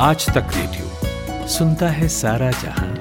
[0.00, 2.94] आज तक रेडियो सुनता है सारा जहाँ।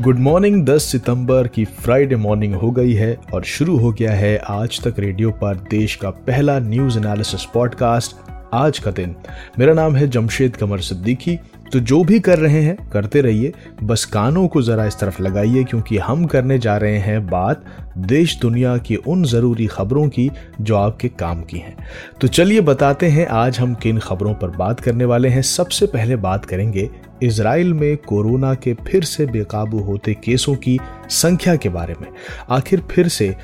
[0.00, 4.36] गुड मॉर्निंग 10 सितंबर की फ्राइडे मॉर्निंग हो गई है और शुरू हो गया है
[4.36, 8.16] आज तक रेडियो पर देश का पहला न्यूज़ एनालिसिस पॉडकास्ट
[8.54, 9.16] आज का दिन।
[9.58, 11.38] मेरा नाम है जमशेद कमर सिद्दीकी
[11.74, 13.52] तो जो भी कर रहे हैं, करते रहिए।
[13.82, 17.64] बस कानों को जरा इस तरफ़ लगाइए, क्योंकि हम करने जा रहे हैं बात
[17.98, 21.76] देश दुनिया की उन ज़रूरी खबरों की जो आपके काम की हैं।
[22.20, 26.16] तो चलिए बताते हैं, आज हम किन खबरों पर बात करने वाले हैं। सबसे पहले
[26.16, 26.90] बात करेंगे
[27.22, 32.08] इसराइल में कोरोना के फिर से बेकाबू होते केसों की संख्या के बारे में।
[32.50, 33.36] आखिर फिर से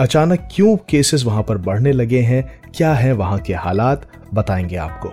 [0.00, 2.60] अचानक क्यों केसेस वहाँ पर बढ़ने लगे हैं?
[2.76, 4.06] क्या है वहाँ के हालात?
[4.34, 5.12] बताएँगे आपको।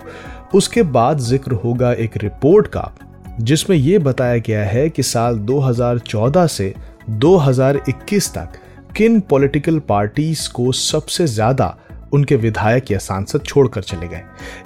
[0.56, 2.92] उसके बाद ज़िक्र होगा एक रिपोर्ट का,
[3.42, 6.74] जिसमें यह बताया गया है कि साल 2014 से
[7.10, 8.50] 2021 तक
[8.96, 11.78] किन पॉलिटिकल पार्टीज़ को सबसे ज़्यादा
[12.14, 14.22] उनके विधायक या सांसद छोड़कर चले गए।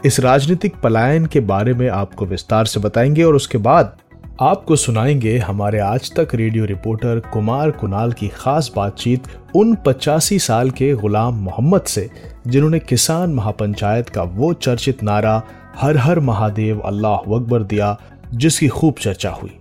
[0.05, 3.97] इस राजनीतिक पलायन के बारे में आपको विस्तार से बताएँगे और उसके बाद
[4.41, 9.23] आपको सुनाएँगे हमारे आज तक रेडियो रिपोर्टर कुमार कुणाल की खास बातचीत
[9.55, 12.09] उन पचासी साल के गुलाम मोहम्मद से,
[12.47, 15.41] जिन्होंने किसान महापंचायत का वो चर्चित नारा
[15.77, 18.01] हर हर महादेव अल्लाह अकबर दिया,
[18.33, 19.57] जिसकी खूब चर्चा हुई।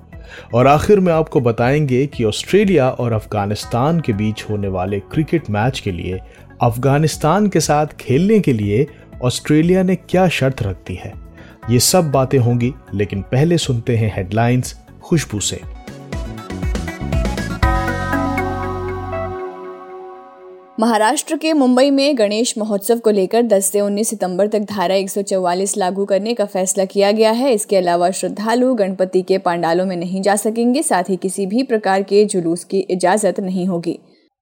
[0.55, 5.81] और आखिर में आपको बताएँगे कि ऑस्ट्रेलिया और अफ़गानिस्तान के बीच होने वाले क्रिकेट मैच
[5.81, 6.21] के लिए,
[6.63, 8.87] अफ़गानिस्तान के साथ खेलने के लिए
[9.23, 11.15] ऑस्ट्रेलिया ने क्या शर्त रखती है?
[11.71, 15.61] ये सब बातें होंगी, लेकिन पहले सुनते हैं हेडलाइंस खुशबू से।
[20.81, 25.77] महाराष्ट्र के मुंबई में गणेश महोत्सव को लेकर 10 से 19 सितंबर तक धारा 144
[25.77, 30.23] लागू करने का फैसला किया गया है। इसके अलावा श्रद्धालु गणपति के पांडालों में नहीं
[30.23, 33.99] जा सकेंगे, साथ ही किसी भी प्रकार के जुलूस की इजाज़त नहीं होगी।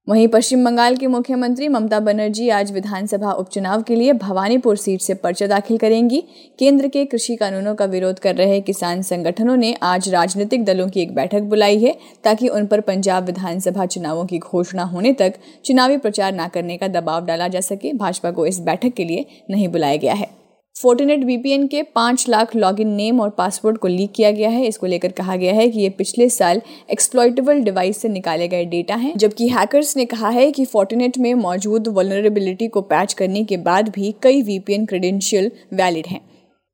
[0.09, 5.13] वहीं पश्चिम बंगाल की मुख्यमंत्री ममता बनर्जी आज विधानसभा उपचुनाव के लिए भवानीपुर सीट से
[5.13, 6.23] पर्चा दाखिल करेंगी।
[6.59, 11.01] केंद्र के कृषि कानूनों का विरोध कर रहे किसान संगठनों ने आज राजनीतिक दलों की
[11.01, 15.97] एक बैठक बुलाई है, ताकि उन पर पंजाब विधानसभा चुनावों की घोषणा होने तक चुनावी
[15.97, 19.67] प्रचार न करने का दबाव डाला जा सके। भाजपा को इस बैठक के लिए नहीं
[19.67, 20.42] बुलाया गया है।
[20.75, 24.87] फोर्टिनेट वीपीएन के पाँच लाख लॉगिन नेम और पासवर्ड को लीक किया गया है। इसको
[24.87, 26.61] लेकर कहा गया है कि ये पिछले साल
[26.91, 31.33] एक्सप्लॉइटेबल डिवाइस से निकाले गए डेटा हैं, जबकि हैकर्स ने कहा है कि फोर्टिनेट में
[31.35, 36.21] मौजूद वनरेबिलिटी को पैच करने के बाद भी कई वी वीपीएन क्रेडेंशियल वैलिड हैं।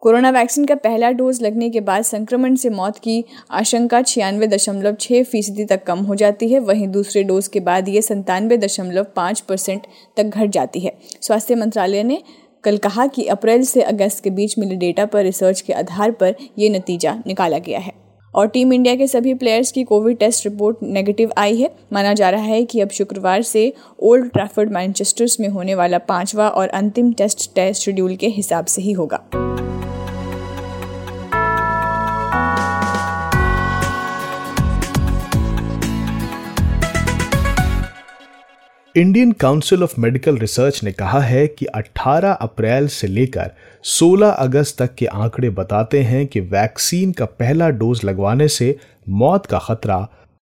[0.04, 4.96] कोरोना वैक्सीन का पहला डोज लगने के बाद संक्रमण से मौत की आशंका छियानवे दशमलव
[5.00, 9.08] छः फ़ीसदी तक कम हो जाती है। वहीं दूसरे डोज के बाद ये संतानवे दशमलव
[9.16, 12.22] पाँच परसेंट तक घट जाती है। स्वास्थ्य मंत्रालय ने
[12.64, 16.36] कल कहा कि अप्रैल से अगस्त के बीच मिले डेटा पर रिसर्च के आधार पर
[16.60, 17.94] यह नतीजा निकाला गया है।
[18.36, 22.30] और टीम इंडिया के सभी प्लेयर्स की कोविड टेस्ट रिपोर्ट नेगेटिव आई है। माना जा
[22.30, 27.12] रहा है कि अब शुक्रवार से ओल्ड ट्रैफर्ड मैनचेस्टर्स में होने वाला पांचवा और अंतिम
[27.14, 29.24] टेस्ट टेस्ट शेड्यूल के हिसाब से ही होगा।
[38.96, 43.52] Indian Council of Medical Research ने कहा है कि 18 अप्रैल से लेकर
[43.84, 48.76] 16 अगस्त तक के आंकड़े बताते हैं कि वैक्सीन का पहला डोज लगवाने से
[49.10, 50.00] मौत का खतरा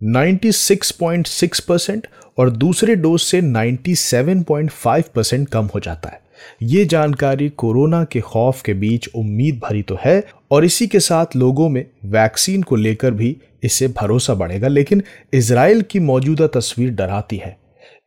[0.01, 2.07] 96.6 परसेंट
[2.37, 6.21] और दूसरे डोज से 97.5 परसेंट कम हो जाता है।
[6.63, 11.35] ये जानकारी कोरोना के खौफ के बीच उम्मीद भरी तो है और इसी के साथ
[11.35, 17.37] लोगों में वैक्सीन को लेकर भी इससे भरोसा बढ़ेगा, लेकिन इसराइल की मौजूदा तस्वीर डराती
[17.37, 17.58] है।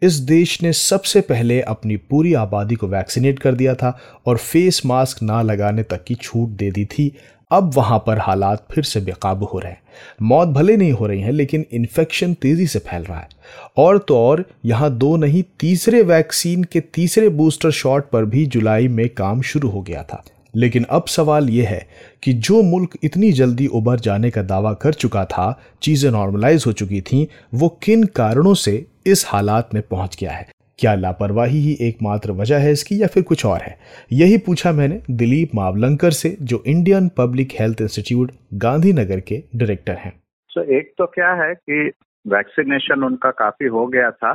[0.03, 4.83] इस देश ने सबसे पहले अपनी पूरी आबादी को वैक्सीनेट कर दिया था और फेस
[4.87, 7.17] मास्क ना लगाने तक की छूट दे दी थी।
[7.51, 9.83] अब वहाँ पर हालात फिर से बेकाबू हो रहे हैं।
[10.23, 13.29] मौत भले नहीं हो रही है, लेकिन इन्फेक्शन तेज़ी से फैल रहा है।
[13.77, 18.89] और तो और, यहाँ दो नहीं, तीसरे वैक्सीन के तीसरे बूस्टर शॉट पर भी जुलाई
[18.89, 20.25] में काम शुरू हो गया था।
[20.57, 21.87] लेकिन अब सवाल यह है
[22.23, 26.73] कि जो मुल्क इतनी जल्दी उबर जाने का दावा कर चुका था, चीज़ें नॉर्मलाइज हो
[26.73, 31.77] चुकी थीं, वो किन कारणों से इस हालात में पहुँच गया है। क्या लापरवाही ही
[31.89, 33.77] एकमात्र वजह है इसकी या फिर कुछ और है?
[34.13, 38.33] यही पूछा मैंने दिलीप मावलंकर से जो Indian Public Health Institute
[38.63, 40.13] Gandhinagar के डायरेक्टर हैं।
[40.51, 41.91] So, एक तो क्या है कि
[42.27, 44.33] वैक्सीनेशन उनका काफ़ी हो गया था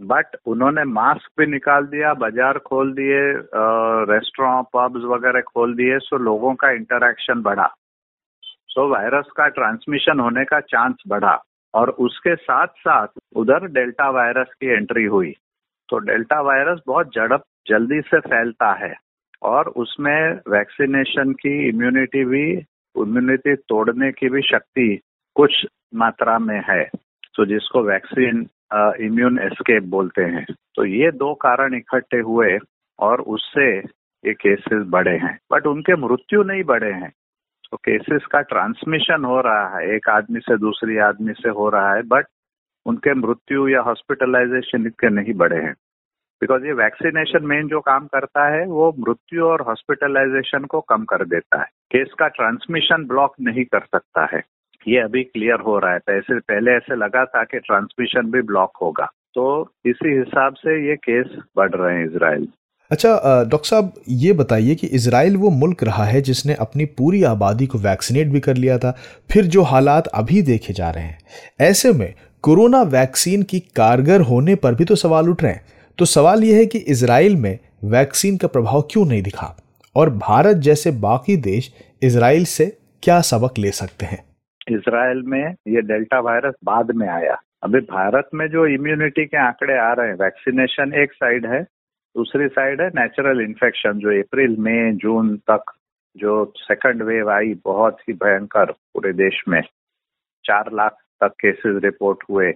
[0.00, 3.20] बट उन्होंने मास्क भी निकाल दिया बाज़ार खोल दिए
[4.12, 7.66] रेस्टोरेंट पब्स वगैरह खोल दिए सो लोगों का इंटरेक्शन बढ़ा।
[8.44, 11.34] सो वायरस का ट्रांसमिशन होने का चांस बढ़ा।
[11.74, 13.06] और उसके साथ साथ
[13.36, 15.34] उधर डेल्टा वायरस की एंट्री हुई।
[15.88, 18.94] तो डेल्टा वायरस बहुत झड़प जल्दी से फैलता है
[19.42, 22.52] और उसमें वैक्सीनेशन की इम्यूनिटी भी
[22.96, 25.00] इम्यूनिटी तोड़ने की भी शक्ति
[25.34, 26.90] कुछ मात्रा में है।
[27.34, 28.46] तो जिसको वैक्सीन
[29.04, 32.58] इम्यून एस्केप बोलते हैं। तो ये दो कारण इकट्ठे हुए
[32.98, 33.78] और उससे
[34.24, 37.12] ये केसेस बढ़े हैं। बट उनके मृत्यु नहीं बढ़े हैं।
[37.72, 41.94] तो केसेस का ट्रांसमिशन हो रहा है, एक आदमी से दूसरी आदमी से हो रहा
[41.94, 42.26] है बट
[42.86, 45.74] उनके मृत्यु या हॉस्पिटलाइजेशन इतने नहीं बढ़े हैं।
[46.40, 51.24] बिकॉज़ ये वैक्सीनेशन मेन जो काम करता है, वो मृत्यु और हॉस्पिटलाइजेशन को कम कर
[51.24, 54.42] देता है। केस का ट्रांसमिशन ब्लॉक नहीं कर सकता है।
[54.88, 58.70] ये अभी क्लियर हो रहा है। पैसे, पहले ऐसे लगा था कि ट्रांसमिशन भी ब्लॉक
[58.82, 61.26] होगा। तो इसी हिसाब से ये केस
[61.56, 62.48] बढ़ रहे हैं इसराइल
[62.90, 63.08] अच्छा
[63.44, 67.78] डॉक्टर साहब, ये बताइए कि इसराइल वो मुल्क रहा है जिसने अपनी पूरी आबादी को
[67.78, 68.90] वैक्सीनेट भी कर लिया था,
[69.30, 71.18] फिर जो हालात अभी देखे जा रहे हैं।
[71.60, 72.14] ऐसे में
[72.44, 75.64] कोरोना वैक्सीन की कारगर होने पर भी तो सवाल उठ रहे हैं।
[75.98, 79.54] तो सवाल यह है कि इसराइल में वैक्सीन का प्रभाव क्यों नहीं दिखा?
[79.96, 84.24] और भारत जैसे बाकी देश इसराइल से क्या सबक ले सकते हैं?
[84.68, 89.78] इसराइल में ये डेल्टा वायरस बाद में आया। अभी भारत में जो इम्यूनिटी के आंकड़े
[89.78, 91.66] आ रहे हैं वैक्सीनेशन एक साइड है
[92.16, 95.72] दूसरी साइड है नेचुरल इन्फेक्शन जो अप्रैल मई जून तक
[96.16, 99.60] जो सेकंड वेव आई, बहुत ही भयंकर पूरे देश में।
[100.44, 102.52] चार लाख तक केसेस रिपोर्ट हुए।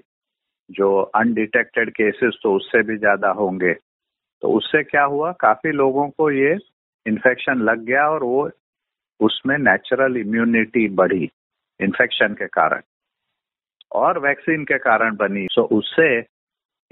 [0.70, 3.72] जो अनडिटेक्टेड केसेस तो उससे भी ज़्यादा होंगे।
[4.42, 5.32] तो उससे क्या हुआ?
[5.32, 6.56] काफ़ी लोगों को ये
[7.06, 8.50] इन्फेक्शन लग गया और वो
[9.20, 11.30] उसमें नेचुरल इम्यूनिटी बढ़ी
[11.80, 12.82] इन्फेक्शन के कारण।
[13.92, 16.08] और वैक्सीन के कारण बनी। सो उससे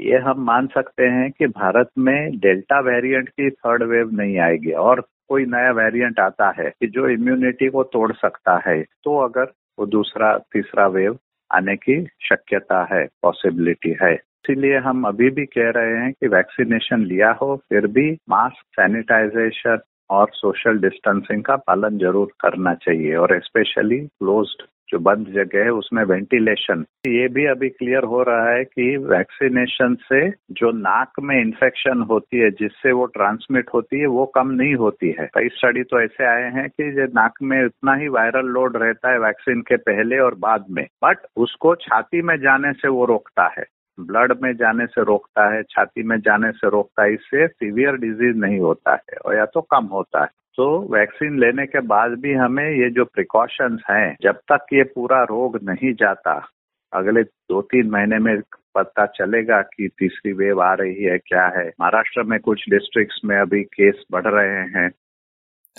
[0.01, 4.73] ये हम मान सकते हैं कि भारत में डेल्टा वेरिएंट की थर्ड वेव नहीं आएगी
[4.83, 9.53] और कोई नया वेरिएंट आता है कि जो इम्यूनिटी को तोड़ सकता है तो अगर
[9.79, 11.19] वो दूसरा, तीसरा वेव
[11.51, 17.05] आने की शक्यता है पॉसिबिलिटी है। इसीलिए हम अभी भी कह रहे हैं कि वैक्सीनेशन
[17.05, 19.79] लिया हो, फिर भी मास्क सैनिटाइजेशन
[20.11, 25.71] और सोशल डिस्टेंसिंग का पालन ज़रूर करना चाहिए और स्पेशली क्लोज्ड जो बंद जगह है,
[25.71, 31.41] उसमें वेंटिलेशन ये भी अभी क्लियर हो रहा है कि वैक्सीनेशन से जो नाक में
[31.41, 35.83] इन्फेक्शन होती है, जिससे वो ट्रांसमिट होती है, वो कम नहीं होती है। कई स्टडी
[35.83, 39.77] तो ऐसे आए हैं कि नाक में इतना ही वायरल लोड रहता है वैक्सीन के
[39.77, 43.65] पहले और बाद में। बट उसको छाती में जाने से वो रोकता है।
[44.01, 48.37] ब्लड में जाने से रोकता है, छाती में जाने से रोकता है, इससे सीवियर डिज़ीज़
[48.37, 50.29] नहीं होता है, और या तो कम होता है।
[50.61, 55.23] तो वैक्सीन लेने के बाद भी हमें ये जो प्रिकॉशंस हैं, जब तक ये पूरा
[55.23, 56.49] रोग नहीं जाता,
[56.93, 58.41] अगले दो तीन महीने में
[58.75, 63.37] पता चलेगा कि तीसरी वेव आ रही है, क्या है। महाराष्ट्र में कुछ डिस्ट्रिक्ट्स में
[63.37, 64.91] अभी केस बढ़ रहे हैं।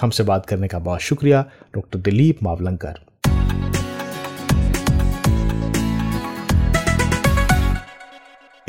[0.02, 1.46] हमसे बात करने का बहुत शुक्रिया,
[1.76, 2.94] डॉक्टर दिलीप मावलंकर।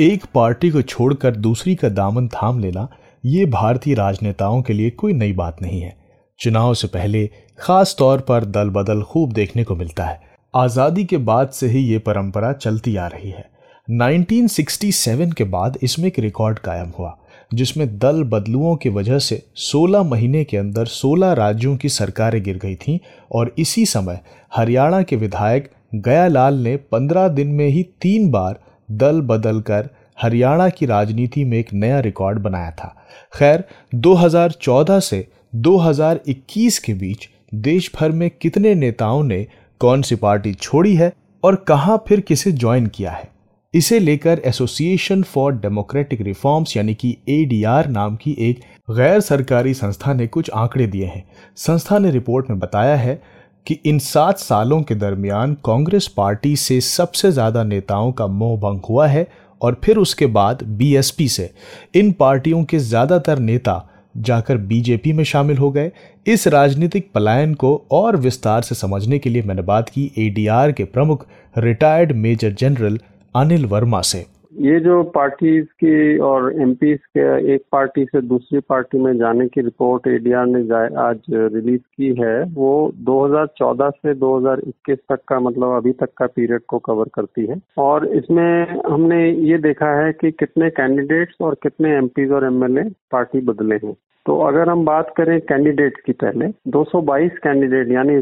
[0.00, 2.88] एक पार्टी को छोड़कर दूसरी का दामन थाम लेना,
[3.24, 6.01] ये भारतीय राजनेताओं के लिए कोई नई बात नहीं है।
[6.42, 7.26] चुनाव से पहले
[7.58, 10.20] खास तौर पर दल बदल खूब देखने को मिलता है।
[10.54, 13.44] आज़ादी के बाद से ही ये परंपरा चलती आ रही है।
[13.88, 17.14] 1967 के बाद इसमें एक रिकॉर्ड कायम हुआ,
[17.54, 22.58] जिसमें दल बदलुओं की वजह से 16 महीने के अंदर 16 राज्यों की सरकारें गिर
[22.58, 22.98] गई थीं
[23.32, 24.20] और इसी समय
[24.56, 28.58] हरियाणा के विधायक गयालाल ने 15 दिन में ही तीन बार
[28.90, 29.88] दल बदल कर
[30.22, 32.94] हरियाणा की राजनीति में एक नया रिकॉर्ड बनाया था।
[33.38, 33.64] खैर
[33.94, 39.46] 2014 से 2021 के बीच देश भर में कितने नेताओं ने
[39.80, 41.12] कौन सी पार्टी छोड़ी है
[41.42, 43.30] और कहाँ फिर किसे ज्वाइन किया है?
[43.74, 50.12] इसे लेकर एसोसिएशन फॉर डेमोक्रेटिक रिफॉर्म्स यानी कि एडीआर नाम की एक गैर सरकारी संस्था
[50.12, 51.24] ने कुछ आंकड़े दिए हैं।
[51.56, 53.22] संस्था ने रिपोर्ट में बताया है
[53.66, 58.80] कि इन सात सालों के दरमियान कांग्रेस पार्टी से सबसे ज़्यादा नेताओं का मोह भंग
[58.80, 59.26] हुआ है
[59.62, 61.50] और फिर उसके बाद बीएसपी से।
[61.94, 65.92] इन पार्टियों के ज़्यादातर नेता जाकर बीजेपी में शामिल हो गए।
[66.26, 70.84] इस राजनीतिक पलायन को और विस्तार से समझने के लिए मैंने बात की एडीआर के
[70.84, 71.26] प्रमुख,
[71.58, 72.98] retired major general
[73.36, 77.22] Anil Verma से। ये जो पार्टीज़ की और एम के
[77.54, 80.60] एक पार्टी से दूसरी पार्टी में जाने की रिपोर्ट एडीआर ने
[81.00, 86.60] आज रिलीज़ की है, वो 2014 से 2021 तक का मतलब अभी तक का पीरियड
[86.68, 91.96] को कवर करती है। और इसमें हमने ये देखा है कि कितने कैंडिडेट्स और कितने
[91.96, 93.94] एम और एमएलए पार्टी बदले हैं।
[94.26, 98.20] तो अगर हम बात करें कैंडिडेट्स की पहले 222 कैंडिडेट, यानी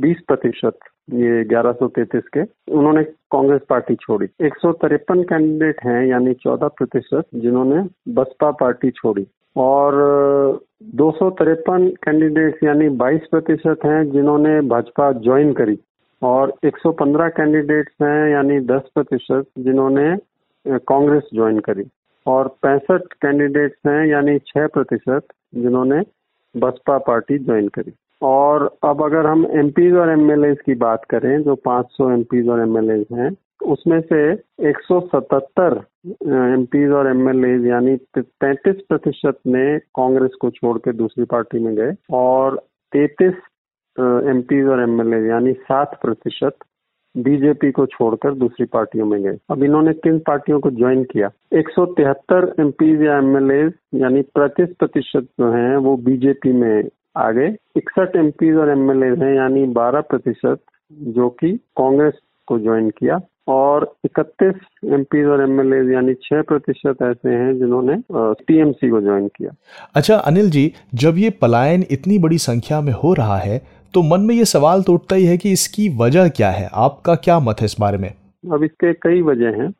[0.00, 0.78] 20 प्रतिशत
[1.12, 2.42] ये 1133 के,
[2.72, 4.54] उन्होंने कांग्रेस पार्टी छोड़ी। एक
[5.22, 9.94] कैंडिडेट हैं, यानी 14 प्रतिशत, जिन्होंने बसपा पार्टी छोड़ी। और
[10.82, 11.10] दो
[11.90, 15.78] कैंडिडेट्स यानी 22 प्रतिशत हैं, जिन्होंने भाजपा ज्वाइन करी।
[16.22, 20.16] और 115 कैंडिडेट्स हैं, यानी 10 प्रतिशत, जिन्होंने
[20.78, 21.84] कांग्रेस ज्वाइन करी।
[22.26, 25.20] और पैंसठ कैंडिडेट्स हैं, यानी 6 प्रतिशत,
[25.54, 26.02] जिन्होंने
[26.56, 27.92] बसपा पार्टी ज्वाइन करी।
[28.22, 32.76] और अब अगर हम एम और एम की बात करें, जो 500 एम और एम
[33.14, 33.30] हैं,
[33.66, 34.20] उसमें से
[34.70, 35.76] 177
[36.26, 41.92] एमपीज और एमएलए यानी 33 प्रतिशत ने कांग्रेस को छोड़ के दूसरी पार्टी में गए
[42.10, 42.56] और
[42.92, 43.34] 33
[44.30, 46.56] एमपीज और एमएलए यानी 7 प्रतिशत
[47.14, 51.30] बीजेपी को छोड़कर दूसरी पार्टियों में गए। अब इन्होंने किन पार्टियों को ज्वाइन किया?
[51.52, 53.62] एक सौ तिहत्तर एमपीज या एमएलए
[54.00, 59.64] यानी प्रतिशत जो है, वो बीजेपी में आ गए इकसठ एमपीज और एमएलए हैं यानी
[59.74, 60.60] बारह प्रतिशत
[61.16, 62.14] जो कि कांग्रेस
[62.48, 64.60] को ज्वाइन किया। और 31
[64.94, 67.96] एमपी और एमएलए यानी 6 प्रतिशत ऐसे हैं जिन्होंने
[68.40, 69.50] टीएमसी को ज्वाइन किया।
[69.96, 73.58] अच्छा अनिल जी जब ये पलायन इतनी बड़ी संख्या में हो रहा है
[73.94, 76.68] तो मन में ये सवाल तो उठता ही है कि इसकी वजह क्या है?
[76.74, 78.08] आपका क्या मत है इस बारे में?
[78.52, 79.70] अब इसके कई वजह हैं।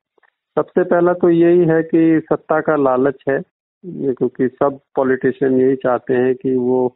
[0.57, 3.41] सबसे पहला तो यही है कि सत्ता का लालच है
[3.85, 6.87] क्योंकि सब पॉलिटिशियन यही चाहते हैं कि वो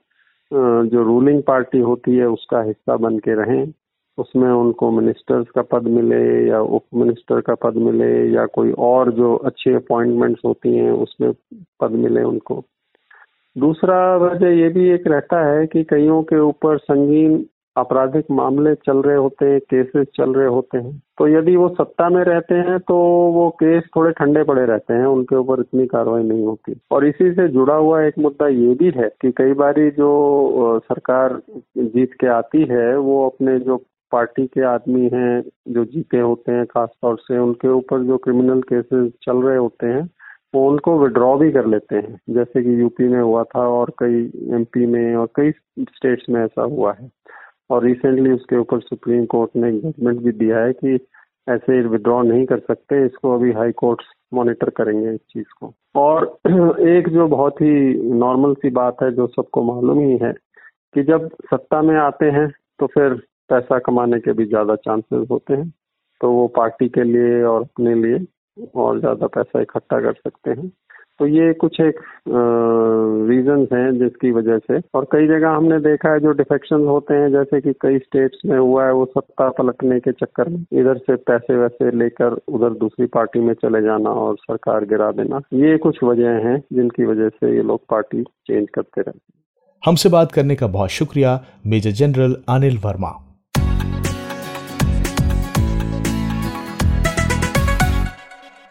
[0.54, 3.72] जो रूलिंग पार्टी होती है, उसका हिस्सा बन के रहें।
[4.18, 9.12] उसमें उनको मिनिस्टर्स का पद मिले या उप मिनिस्टर का पद मिले या कोई और
[9.12, 11.32] जो अच्छी अपॉइंटमेंट्स होती हैं, उसमें
[11.80, 12.64] पद मिले उनको।
[13.58, 17.46] दूसरा वजह ये भी एक रहता है कि कईयों के ऊपर संगीन
[17.78, 22.08] आपराधिक मामले चल रहे होते हैं, केसेस चल रहे होते हैं। तो यदि वो सत्ता
[22.08, 22.96] में रहते हैं तो
[23.32, 27.30] वो केस थोड़े ठंडे पड़े रहते हैं, उनके ऊपर इतनी कार्रवाई नहीं होती। और इसी
[27.32, 31.40] से जुड़ा हुआ एक मुद्दा ये भी है कि कई बारी जो सरकार
[31.78, 33.76] जीत के आती है, वो अपने जो
[34.12, 39.10] पार्टी के आदमी हैं, जो जीते होते हैं, खासतौर से उनके ऊपर जो क्रिमिनल केसेस
[39.22, 40.08] चल रहे होते हैं,
[40.54, 44.22] वो उनको विड्रॉ भी कर लेते हैं। जैसे कि यूपी में हुआ था और कई
[44.54, 47.10] एमपी में और कई स्टेट्स में ऐसा हुआ है।
[47.70, 50.98] और रिसेंटली उसके ऊपर सुप्रीम कोर्ट ने जजमेंट भी दिया है कि
[51.46, 54.02] ऐसे विड्रॉ नहीं कर सकते, इसको अभी हाई कोर्ट
[54.34, 56.24] मॉनिटर करेंगे इस चीज़ को। और
[56.88, 60.32] एक जो बहुत ही नॉर्मल सी बात है जो सबको मालूम ही है
[60.94, 62.48] कि जब सत्ता में आते हैं
[62.80, 63.14] तो फिर
[63.50, 65.72] पैसा कमाने के भी ज़्यादा चांसेस होते हैं।
[66.20, 68.18] तो वो पार्टी के लिए और अपने लिए
[68.76, 70.68] और ज़्यादा पैसा इकट्ठा कर सकते हैं।
[71.20, 72.00] तो ये कुछ एक
[73.28, 77.30] रीजन हैं जिसकी वजह से। और कई जगह हमने देखा है जो डिफेक्शन होते हैं,
[77.32, 81.16] जैसे कि कई स्टेट्स में हुआ है वो सत्ता पलटने के चक्कर में। इधर से
[81.24, 86.02] पैसे वैसे लेकर उधर दूसरी पार्टी में चले जाना और सरकार गिरा देना, ये कुछ
[86.04, 89.36] वजह हैं जिनकी वजह से ये लोग पार्टी चेंज करते रहते हैं।
[89.82, 93.14] हमसे बात करने का बहुत शुक्रिया, major general Anil Verma.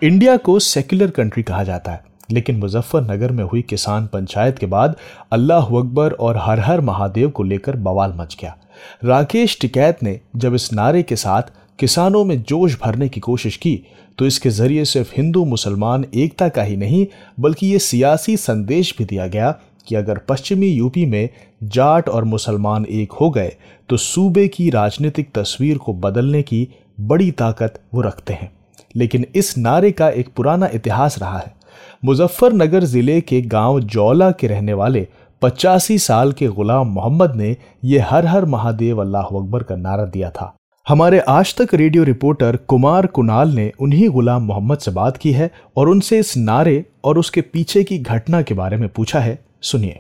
[0.02, 4.96] India को सेक्युलर कंट्री कहा जाता है। लेकिन मुजफ्फरनगर में हुई किसान पंचायत के बाद
[5.32, 8.56] अल्लाह अकबर और हर हर महादेव को लेकर बवाल मच गया।
[9.04, 13.80] राकेश टिकैत ने जब इस नारे के साथ किसानों में जोश भरने की कोशिश की
[14.18, 17.06] तो इसके ज़रिए सिर्फ़ हिंदू, मुसलमान, एकता का ही नहीं,
[17.40, 19.52] बल्कि ये सियासी संदेश भी दिया गया
[19.88, 21.30] कि अगर पश्चिमी यूपी में
[21.64, 23.56] जाट और मुसलमान एक हो गए
[23.90, 26.68] तो सूबे की राजनीतिक तस्वीर को बदलने की
[27.00, 28.52] बड़ी ताकत वो रखते हैं।
[28.96, 31.56] लेकिन इस नारे का एक पुराना इतिहास रहा है।
[32.04, 35.08] मुजफ्फरनगर ज़िले के गाँव जौला के रहने वाले
[35.42, 40.30] पचासी साल के गुलाम मोहम्मद ने यह हर हर महादेव अल्लाह अकबर का नारा दिया
[40.30, 40.54] था।
[40.86, 45.50] हमारे आज तक रेडियो रिपोर्टर कुमार कुणाल ने उन्हीं गुलाम मोहम्मद से बात की है
[45.78, 50.00] और उनसे इस नारे और उसके पीछे की घटना के बारे में पूछा है। सुनिए।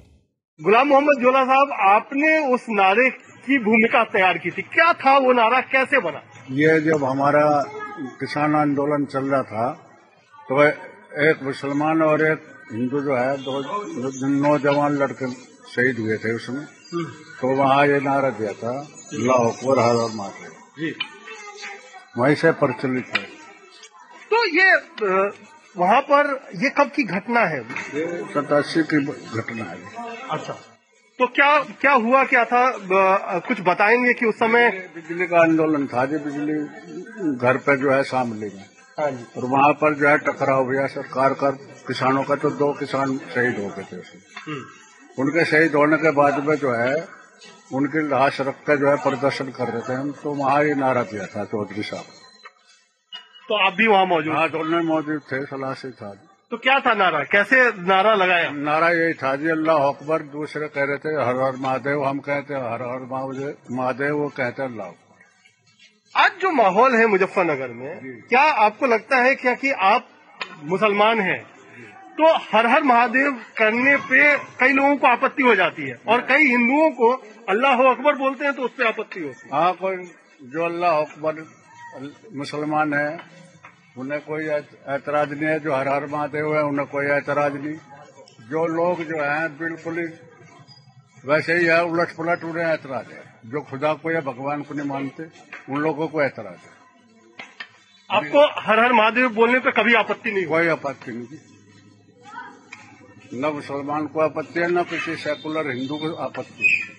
[0.59, 5.33] गुलाम मोहम्मद जोला साहब आपने उस नारे की भूमिका तैयार की थी। क्या था वो
[5.33, 5.59] नारा?
[5.61, 6.21] कैसे बना?
[6.51, 7.63] ये जब हमारा
[8.19, 9.69] किसान आंदोलन चल रहा था
[10.47, 10.69] तो
[11.25, 13.53] एक मुसलमान और एक हिंदू जो है दो
[14.27, 15.29] नौजवान लड़के
[15.73, 16.65] शहीद हुए थे उसमें
[17.39, 18.73] तो वहाँ ये नारा दिया था
[19.13, 20.31] अल्लाह अकबर हर और मार
[22.17, 23.23] वहीं से प्रचलित है।
[24.31, 24.69] तो ये
[25.77, 26.29] वहाँ पर
[26.63, 27.61] ये कब की घटना है?
[28.33, 29.77] सतासी की घटना है।
[30.31, 30.53] अच्छा।
[31.19, 32.63] तो क्या क्या हुआ क्या था?
[33.47, 36.57] कुछ बताएँगे कि उस समय बिजली का आंदोलन था जो बिजली
[37.37, 41.33] घर पे जो है शामिल में हाँ और वहाँ पर जो है टकराव हुआ सरकार
[41.41, 41.49] का
[41.87, 46.11] किसानों का तो दो किसान शहीद हो गए थे उसमें। हम्म। उनके शहीद होने के
[46.11, 46.95] बाद में जो है
[47.77, 51.03] उनकी लाश रख कर जो है प्रदर्शन कर रहे थे हम तो वहाँ ये नारा
[51.03, 52.05] दिया था चौधरी साहब।
[53.47, 56.13] तो आप भी वहाँ मौजूद हाँ दोनों मौजूद थे सलाह से था।
[56.51, 57.23] तो क्या था नारा?
[57.23, 58.49] कैसे नारा लगाया?
[58.51, 62.53] नारा यही था जी अल्लाह अकबर दूसरे कह रहे थे हर हर महादेव हम कहते
[62.53, 63.01] हैं हर हर
[63.71, 64.91] महादेव वो कहते हैं अल्लाह।
[66.15, 70.07] आज जो माहौल है मुजफ्फरनगर में क्या आपको लगता है क्या कि आप
[70.63, 71.41] मुसलमान हैं?
[72.17, 74.21] तो हर हर महादेव करने पे
[74.59, 77.11] कई लोगों को आपत्ति हो जाती है और कई हिंदुओं को
[77.49, 79.97] अल्लाह अकबर बोलते हैं तो उस पर आपत्ति होती है। हाँ कोई
[80.53, 81.45] जो अल्लाह अकबर
[82.35, 83.19] मुसलमान है
[83.97, 84.47] उन्हें कोई
[84.95, 87.77] ऐतराज नहीं है जो हर हर महादेव है उन्हें कोई ऐतराज नहीं।
[88.49, 90.07] जो लोग जो है बिल्कुल ही
[91.25, 94.87] वैसे ही है उलट पुलट उन्हें ऐतराज है। जो खुदा को या भगवान को नहीं
[94.87, 95.23] मानते
[95.69, 96.75] उन लोगों को ऐतराज है।
[98.09, 101.39] आपको हर हर महादेव बोलने पर कभी आपत्ति नहीं कोई आपत्ति नहीं
[103.33, 106.95] न मुसलमान को आपत्ति है न किसी सेकुलर हिंदू को आपत्ति है।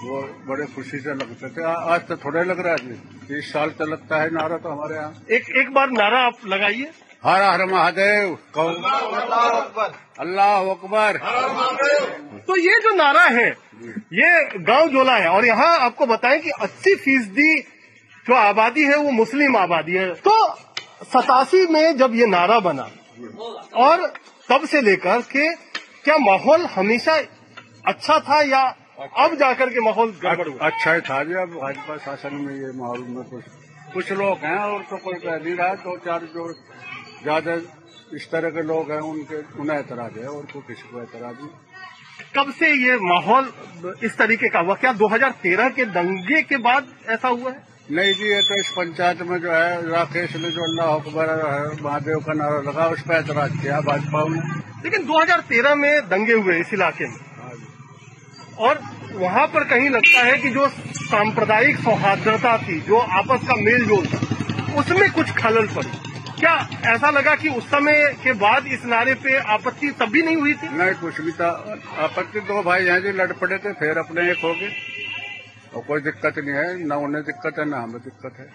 [0.00, 2.94] वो बड़े खुशी से लगते थे। आज तो थोड़े लग रहा है
[3.28, 6.90] तीस साल से लगता है नारा तो हमारे यहाँ। एक एक बार नारा आप लगाइए।
[7.22, 8.36] हर हर महादेव।
[10.20, 11.16] अल्लाह अकबर।
[12.46, 13.48] तो ये जो नारा है
[14.14, 17.60] ये गाँव जोला है और यहाँ आपको बताएँ कि अस्सी फ़ीसदी
[18.26, 20.34] जो आबादी है वो मुस्लिम आबादी है। तो
[21.04, 22.88] सतासी में जब ये नारा बना
[23.78, 24.06] और
[24.48, 25.46] तब से लेकर के
[26.04, 27.14] क्या माहौल हमेशा
[27.88, 28.62] अच्छा था या
[29.24, 30.12] अब जाकर के माहौल
[30.62, 33.44] अच्छा ही था जी अब भाजपा शासन में ये माहौल में कुछ
[33.94, 36.42] कुछ लोग हैं और तो कोई कह नहीं रहा दो चार जो
[37.22, 37.54] ज़्यादा
[38.16, 41.48] इस तरह के लोग हैं उनके उन्हें ऐतराज है और कोई किसी को ऐतराज नहीं।
[42.36, 43.52] कब से ये माहौल
[44.04, 44.74] इस तरीके का हुआ?
[44.74, 47.68] क्या 2013 के दंगे के बाद ऐसा हुआ है?
[47.90, 51.26] नहीं जी ये तो इस पंचायत में जो है राकेश ने जो अल्लाह अकबर
[51.82, 54.40] महादेव का नारा लगा उस पर ऐतराज किया भाजपा ने।
[54.84, 57.18] लेकिन 2013 में दंगे हुए इस इलाके में।
[58.58, 58.80] और
[59.14, 64.06] वहाँ पर कहीं लगता है कि जो सांप्रदायिक सौहार्दता थी जो आपस का मेल जोल
[64.06, 64.18] था
[64.80, 66.09] उसमें कुछ खलल पड़ी।
[66.40, 66.54] क्या
[66.86, 70.54] ऐसा लगा कि उस समय के बाद इस नारे पे आपत्ति तब भी नहीं हुई
[70.54, 70.68] थी?
[70.68, 71.48] नहीं कुछ भी था।
[72.04, 74.70] आपत्ति दो भाई यहाँ जी लड़ पड़े थे फिर अपने एक हो गए।
[75.74, 78.46] और कोई दिक्कत नहीं है न उन्हें दिक्कत है न हमें दिक्कत है।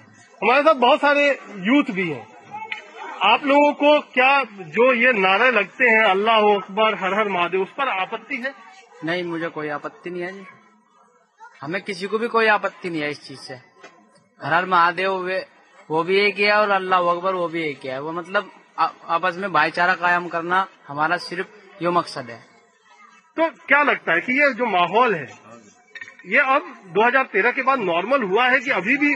[0.41, 1.27] हमारे साथ बहुत सारे
[1.67, 2.27] यूथ भी हैं।
[3.23, 4.31] आप लोगों को क्या
[4.73, 8.53] जो ये नारे लगते हैं अल्लाह अकबर हर हर महादेव उस पर आपत्ति है?
[9.05, 10.45] नहीं मुझे कोई आपत्ति नहीं है जी।
[11.61, 13.53] हमें किसी को भी कोई आपत्ति नहीं है इस चीज़ से।
[14.39, 15.29] हर हर महादेव
[15.89, 18.51] वो भी एक ही है और अल्लाह अकबर वो भी एक ही। है वो मतलब
[18.79, 22.39] आपस में भाईचारा कायम करना हमारा सिर्फ़ यो मकसद है।
[23.37, 25.27] तो क्या लगता है कि ये जो माहौल है
[26.27, 29.15] ये अब 2013 के बाद नॉर्मल हुआ है कि अभी भी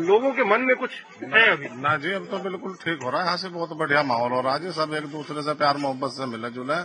[0.00, 0.90] लोगों के मन में कुछ
[1.24, 1.68] है अभी?
[1.80, 4.40] ना जी अब तो बिल्कुल ठीक हो रहा है। यहाँ से बहुत बढ़िया माहौल हो
[4.40, 6.78] रहा है। सब एक दूसरे से प्यार मोहब्बत से मिले जुले।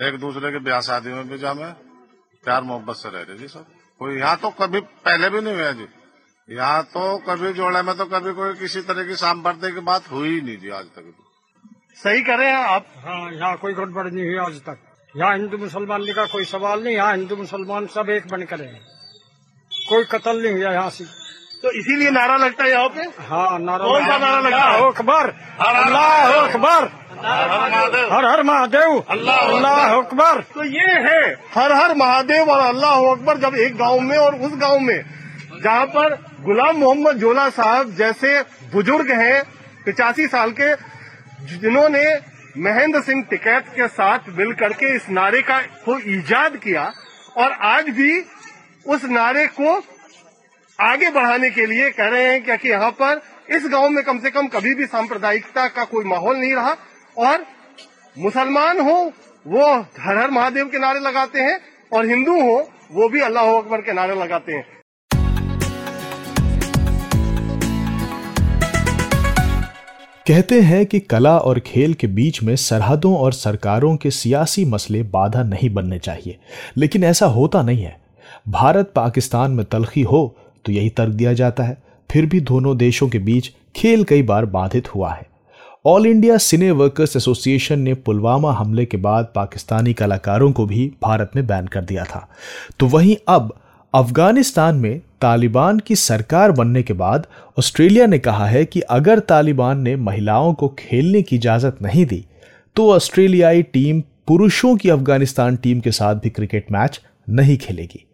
[0.00, 1.70] एक दूसरे के ब्याह शादी में भी जामे।
[2.44, 3.66] प्यार मोहब्बत से रह रहे जी सब।
[4.00, 5.86] कोई यहाँ तो कभी पहले भी नहीं हुआ जी।
[6.48, 10.28] यहाँ तो कभी जोड़े में तो कभी कोई किसी तरह की सांप्रदाय की बात हुई
[10.28, 11.12] ही नहीं थी आज तक
[11.98, 12.86] सही करे हैं आप?
[13.04, 14.78] हाँ यहाँ कोई गड़बड़ नहीं हुई आज तक।
[15.14, 18.62] यहाँ हिंदू मुसलमान का कोई सवाल नहीं यहाँ हिंदू मुसलमान सब एक बन कर
[19.72, 21.04] कोई कत्ल नहीं हुआ यहाँ से।
[21.62, 23.02] तो इसीलिए नारा लगता है यहाँ पे?
[23.28, 24.86] हाँ नारा कौन सा नारा लगता है?
[24.86, 25.30] अकबर
[25.68, 26.90] अल्लाह अकबर।
[28.12, 31.22] हर हर महादेव। अल्लाह अकबर। तो ये है।
[31.54, 35.17] हर हर महादेव और अल्लाह अकबर जब एक गाँव में और उस गाँव में
[35.58, 38.40] जहाँ पर गुलाम मोहम्मद जोला साहब जैसे
[38.72, 39.42] बुज़ुर्ग हैं,
[39.84, 40.74] पिचासी साल के,
[41.52, 42.04] जिन्होंने
[42.58, 46.92] महेंद्र सिंह टिकैत के साथ मिल करके इस नारे का, को ईजाद किया
[47.36, 48.20] और आज भी
[48.86, 49.76] उस नारे को
[50.78, 53.20] आगे बढ़ाने के लिए कह रहे हैं क्योंकि यहाँ पर
[53.56, 56.76] इस गाँव में कम से कम कभी भी सांप्रदायिकता का कोई माहौल नहीं रहा
[57.16, 57.44] और
[58.16, 59.12] मुसलमान हो,
[59.46, 59.66] वो
[60.00, 61.58] हर हर महादेव के नारे लगाते हैं
[61.92, 62.58] और हिंदू हो,
[62.92, 64.77] वो भी अल्लाह अकबर के नारे लगाते हैं।
[70.28, 75.02] कहते हैं कि कला और खेल के बीच में सरहदों और सरकारों के सियासी मसले
[75.02, 76.38] बाधा नहीं बनने चाहिए।
[76.76, 78.00] लेकिन ऐसा होता नहीं है।
[78.48, 81.78] भारत पाकिस्तान में तलखी हो तो यही तर्क दिया जाता है।
[82.10, 85.26] फिर भी दोनों देशों के बीच खेल कई बार बाधित हुआ है।
[85.86, 91.30] All India cine workers association ने पुलवामा हमले के बाद पाकिस्तानी कलाकारों को भी भारत
[91.36, 92.28] में बैन कर दिया था।
[92.80, 93.60] तो वहीं अब
[93.94, 97.26] अफ़गानिस्तान में तालिबान की सरकार बनने के बाद
[97.58, 102.24] ऑस्ट्रेलिया ने कहा है कि अगर तालिबान ने महिलाओं को खेलने की इजाज़त नहीं दी
[102.76, 108.04] तो ऑस्ट्रेलियाई टीम पुरुषों की अफ़गानिस्तान टीम के साथ भी क्रिकेट मैच नहीं खेलेगी।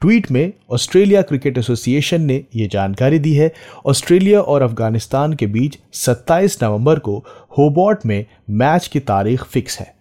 [0.00, 3.52] ट्वीट में ऑस्ट्रेलिया क्रिकेट एसोसिएशन ने यह जानकारी दी है।
[3.86, 7.16] ऑस्ट्रेलिया और अफ़गानिस्तान के बीच 27 नवंबर को
[7.58, 9.94] होबॉट में मैच की तारीख फिक्स है।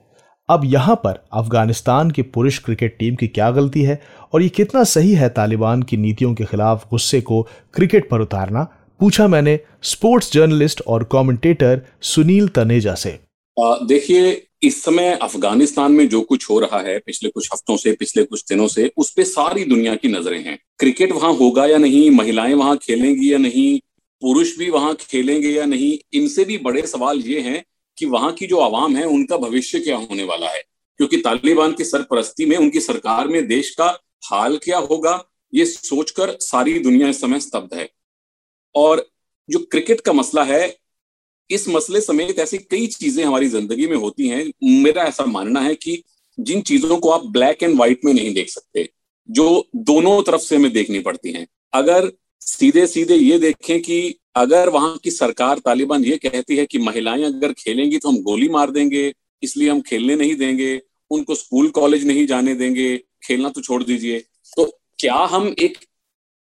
[0.52, 4.02] अब यहाँ पर अफ़गानिस्तान की पुरुष क्रिकेट टीम की क्या गलती है
[4.34, 7.42] और ये कितना सही है तालिबान की नीतियों के खिलाफ गुस्से को
[7.74, 8.64] क्रिकेट पर उतारना?
[9.00, 13.20] पूछा मैंने स्पोर्ट्स जर्नलिस्ट और कमेंटेटर सुनील तनेजा से।
[13.60, 18.24] देखिए, इस समय अफ़गानिस्तान में जो कुछ हो रहा है, पिछले कुछ हफ्तों से, पिछले
[18.24, 22.10] कुछ दिनों से, उस पर सारी दुनिया की नज़रें हैं। क्रिकेट वहाँ होगा या नहीं,
[22.12, 23.80] महिलाएँ वहाँ खेलेंगी या नहीं,
[24.22, 27.64] पुरुष भी वहाँ खेलेंगे या नहीं, इनसे भी बड़े सवाल ये हैं
[28.02, 30.62] कि वहाँ की जो आवाम है, उनका भविष्य क्या होने वाला है?
[31.00, 33.88] क्योंकि तालिबान की सरपरस्ती में, उनकी सरकार में देश का
[34.26, 37.90] हाल क्या होगा, ये सोचकर सारी दुनिया इस समय स्तब्ध है।
[38.76, 39.10] और
[39.50, 40.78] जो क्रिकेट का मसला है,
[41.50, 45.76] इस मसले समेत ऐसी कई चीज़ें हमारी ज़िंदगी में होती हैं। मेरा ऐसा मानना है
[45.76, 46.04] कि
[46.40, 48.90] जिन चीज़ों को आप ब्लैक एंड व्हाइट में नहीं देख सकते,
[49.30, 52.12] जो दोनों तरफ़ से हमें देखनी पड़ती हैं। अगर
[52.42, 57.24] सीधे सीधे ये देखें कि अगर वहाँ की सरकार तालिबान ये कहती है कि महिलाएँ
[57.24, 59.14] अगर खेलेंगी तो हम गोली मार देंगे,
[59.44, 64.20] इसलिए हम खेलने नहीं देंगे, उनको स्कूल कॉलेज नहीं जाने देंगे, खेलना तो छोड़ दीजिए।
[64.58, 64.66] तो
[65.00, 65.78] क्या हम एक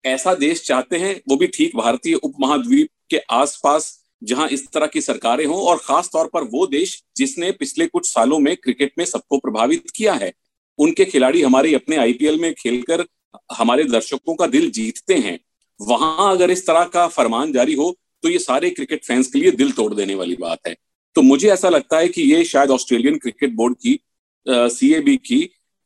[0.04, 5.00] ऐसा देश चाहते हैं, वो भी ठीक भारतीय उपमहाद्वीप के आसपास, जहाँ इस तरह की
[5.00, 9.04] सरकारें हों, और खास तौर पर वो देश जिसने पिछले कुछ सालों में क्रिकेट में
[9.04, 10.32] सबको प्रभावित किया है?
[10.78, 13.04] उनके खिलाड़ी हमारे अपने आईपीएल में खेलकर
[13.52, 15.38] हमारे दर्शकों का दिल जीतते हैं।
[15.80, 19.50] वहाँ अगर इस तरह का फरमान जारी हो तो ये सारे क्रिकेट फैंस के लिए
[19.52, 20.74] दिल तोड़ देने वाली बात है।
[21.16, 23.98] तो मुझे ऐसा लगता है कि ये शायद ऑस्ट्रेलियन क्रिकेट बोर्ड की
[24.46, 25.38] सीएबी की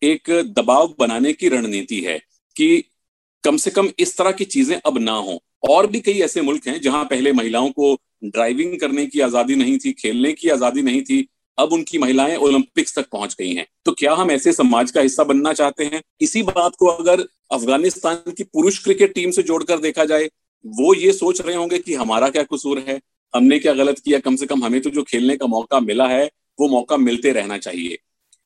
[0.02, 2.18] एक दबाव बनाने की रणनीति है
[2.56, 2.84] कि
[3.44, 6.66] कम से कम इस तरह की चीज़ें अब ना हो। और भी कई ऐसे मुल्क
[6.68, 11.02] हैं जहाँ पहले महिलाओं को ड्राइविंग करने की आज़ादी नहीं थी, खेलने की आज़ादी नहीं
[11.02, 11.26] थी
[11.58, 15.24] अब उनकी महिलाएँ ओलंपिक्स तक पहुँच गई हैं। तो क्या हम ऐसे समाज का हिस्सा
[15.24, 16.02] बनना चाहते हैं?
[16.20, 20.24] इसी बात को अगर अफ़गानिस्तान की पुरुष क्रिकेट टीम से जोड़कर देखा जाए,
[20.66, 23.00] वो ये सोच रहे होंगे कि हमारा क्या कसूर है?
[23.34, 24.18] हमने क्या गलत किया?
[24.18, 27.58] कम से कम हमें तो जो खेलने का मौका मिला है, वो मौका मिलते रहना
[27.58, 27.98] चाहिए।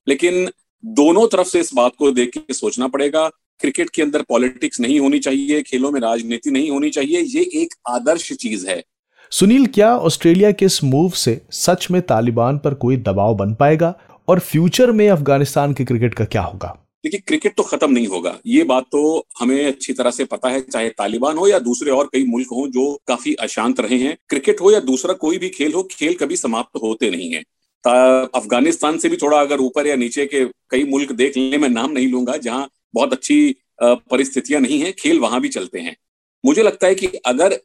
[0.09, 0.51] लेकिन
[0.85, 3.29] दोनों तरफ़ से इस बात को देख के सोचना पड़ेगा,
[3.61, 7.75] क्रिकेट के अंदर पॉलिटिक्स नहीं होनी चाहिए, खेलों में राजनीति नहीं होनी चाहिए, ये एक
[7.89, 8.85] आदर्श चीज़ है।
[9.33, 13.95] सुनील, क्या ऑस्ट्रेलिया के इस मूव से सच में तालिबान पर कोई दबाव बन पाएगा?
[14.29, 16.69] और फ्यूचर में अफ़गानिस्तान के क्रिकेट का क्या होगा?
[17.05, 20.61] देखिए क्रिकेट तो खत्म नहीं होगा। ये बात तो हमें अच्छी तरह से पता है,
[20.63, 24.61] चाहे तालिबान हो या दूसरे और कई मुल्क हो जो काफ़ी अशांत रहे हैं। क्रिकेट
[24.61, 27.43] हो या दूसरा कोई भी खेल हो, खेल कभी समाप्त होते नहीं है।
[27.85, 31.91] अफ़गानिस्तान से भी थोड़ा अगर ऊपर या नीचे के कई मुल्क देख लेने में नाम
[31.93, 35.97] नहीं लूँगा, जहाँ बहुत अच्छी परिस्थितियाँ नहीं है, खेल वहाँ भी चलते हैं।
[36.45, 37.59] मुझे लगता है कि अगर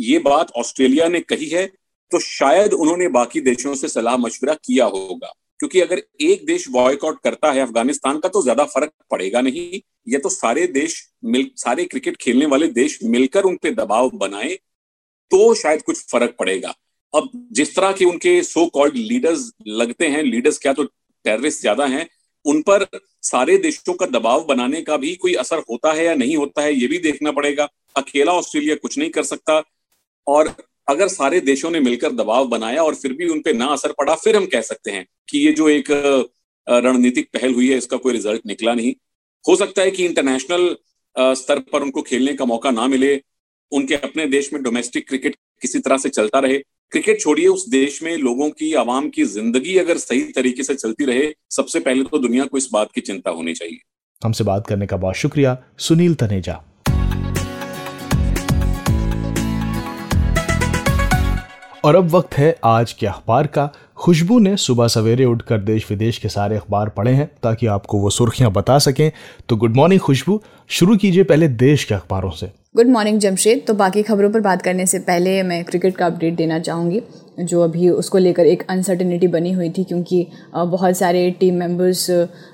[0.00, 1.66] ये बात ऑस्ट्रेलिया ने कही है
[2.12, 7.18] तो शायद उन्होंने बाकी देशों से सलाह मशवरा किया होगा। क्योंकि अगर एक देश बॉयकॉट
[7.24, 11.84] करता है अफ़गानिस्तान का तो ज़्यादा फ़र्क पड़ेगा नहीं। ये तो सारे देश मिल, सारे
[11.84, 14.54] क्रिकेट खेलने वाले देश मिलकर उन पर दबाव बनाए
[15.30, 16.74] तो शायद कुछ फ़र्क पड़ेगा।
[17.14, 21.86] अब जिस तरह के उनके सो कॉल्ड लीडर्स लगते हैं लीडर्स क्या तो टेररिस्ट ज़्यादा
[21.86, 22.08] हैं,
[22.44, 22.86] उन पर
[23.22, 26.72] सारे देशों का दबाव बनाने का भी कोई असर होता है या नहीं होता है,
[26.72, 29.62] ये भी देखना पड़ेगा। अकेला ऑस्ट्रेलिया कुछ नहीं कर सकता
[30.30, 30.54] और
[30.88, 34.14] अगर सारे देशों ने मिलकर दबाव बनाया और फिर भी उन पर ना असर पड़ा,
[34.14, 35.90] फिर हम कह सकते हैं कि ये जो एक
[36.66, 38.94] रणनीतिक पहल हुई है, इसका कोई रिज़ल्ट निकला नहीं।
[39.44, 40.74] हो सकता है कि इंटरनेशनल
[41.36, 43.20] स्तर पर उनको खेलने का मौका ना मिले,
[43.72, 46.58] उनके अपने देश में डोमेस्टिक क्रिकेट किसी तरह से चलता रहे।
[46.92, 51.04] क्रिकेट छोड़िए, उस देश में लोगों की, आवाम की ज़िंदगी अगर सही तरीके से चलती
[51.04, 53.78] रहे, सबसे पहले तो दुनिया को इस बात की चिंता होनी चाहिए।
[54.22, 56.62] हमसे बात करने का बहुत शुक्रिया। सुनील तनेजा।
[61.84, 66.18] और अब वक्त है आज के अखबार का। खुशबू ने सुबह सवेरे उठकर देश विदेश
[66.18, 69.10] के सारे अखबार पढ़े हैं ताकि आपको वो सुर्खियाँ बता सकें।
[69.48, 73.74] तो गुड मॉर्निंग खुशबू, शुरू कीजिए पहले देश के अखबारों से। गुड मॉर्निंग जमशेद तो
[73.74, 77.00] बाकी खबरों पर बात करने से पहले मैं क्रिकेट का अपडेट देना चाहूँगी।
[77.42, 82.06] जो अभी उसको लेकर एक अनसर्टिनिटी बनी हुई थी क्योंकि बहुत सारे टीम मेंबर्स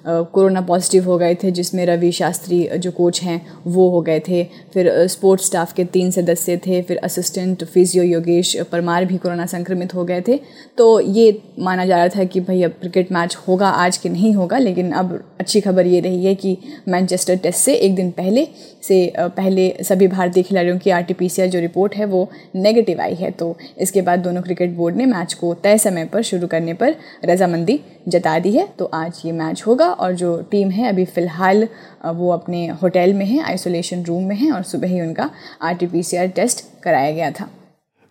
[0.07, 4.43] कोरोना पॉजिटिव हो गए थे, जिसमें रवि शास्त्री जो कोच हैं, वो हो गए थे।
[4.75, 9.95] फिर स्पोर्ट्स स्टाफ के तीन सदस्य थे, फिर असिस्टेंट फिजियो योगेश परमार भी कोरोना संक्रमित
[9.95, 10.39] हो गए थे।
[10.79, 14.33] तो ये माना जा रहा था कि भाई अब क्रिकेट मैच होगा, आज के नहीं
[14.35, 16.57] होगा, लेकिन अब अच्छी खबर ये रही है कि
[16.89, 18.47] मैनचेस्टर टेस्ट से एक दिन पहले
[18.83, 21.05] से पहले सभी भारतीय खिलाड़ियों की आर
[21.47, 25.35] जो रिपोर्ट है, वो नेगेटिव आई है। तो इसके बाद दोनों क्रिकेट बोर्ड ने मैच
[25.35, 29.63] को तय समय पर शुरू करने पर रजामंदी जता दी है। तो आज ये मैच
[29.67, 31.69] होगा और जो टीम है अभी फ़िलहाल
[32.07, 35.31] वो अपने होटल में है, आइसोलेशन रूम में है और सुबह ही उनका
[35.63, 37.49] आरटीपीसीआर टेस्ट कराया गया था।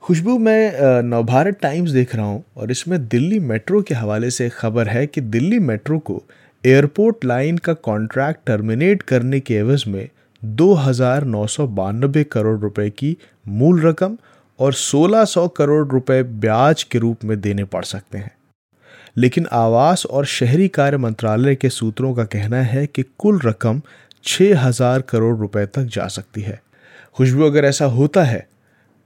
[0.04, 4.88] खुशबू, मैं नवभारत टाइम्स देख रहा हूँ और इसमें दिल्ली मेट्रो के हवाले से खबर
[4.88, 6.22] है कि दिल्ली मेट्रो को
[6.64, 10.08] एयरपोर्ट लाइन का कॉन्ट्रैक्ट टर्मिनेट करने के एवज में
[10.42, 14.18] दो हज़ार नौ सौ बानबे करोड़ रुपए की मूल रकम
[14.60, 18.32] और 1600 करोड़ रुपए ब्याज के रूप में देने पड़ सकते हैं।
[19.18, 23.82] लेकिन आवास और शहरी कार्य मंत्रालय के सूत्रों का कहना है कि कुल रकम
[24.24, 26.62] 6000 करोड़ रुपए तक जा सकती है।
[27.16, 28.48] खुशबू, अगर ऐसा होता है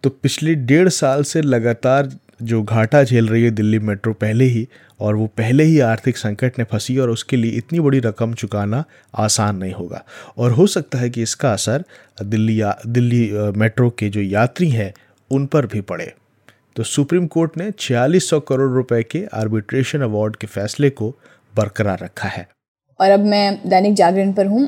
[0.04, 2.10] तो पिछले डेढ़ साल से लगातार
[2.42, 4.68] जो घाटा झेल रही है दिल्ली मेट्रो पहले ही,
[5.00, 8.84] और वो पहले ही आर्थिक संकट ने फंसी और उसके लिए इतनी बड़ी रकम चुकाना
[9.16, 10.04] आसान नहीं होगा।
[10.38, 11.84] और हो सकता है कि इसका असर
[12.24, 14.94] दिल्ली या, दिल्ली मेट्रो के जो यात्री हैं
[15.32, 16.12] उन पर भी पड़े।
[16.76, 21.10] तो सुप्रीम कोर्ट ने 4600 करोड़ रुपए के आर्बिट्रेशन अवार्ड के फैसले को
[21.54, 22.48] बरकरार रखा है।
[23.00, 24.68] और अब मैं दैनिक जागरण पर हूँ